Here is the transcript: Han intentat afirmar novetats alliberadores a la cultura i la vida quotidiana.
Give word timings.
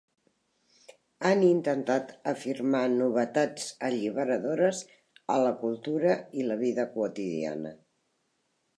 Han 1.29 1.43
intentat 1.49 2.13
afirmar 2.31 2.81
novetats 2.95 3.69
alliberadores 3.91 4.83
a 5.37 5.39
la 5.47 5.55
cultura 5.63 6.19
i 6.43 6.51
la 6.53 6.61
vida 6.67 6.91
quotidiana. 6.99 7.79